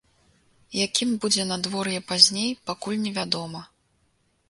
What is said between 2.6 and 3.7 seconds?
пакуль невядома.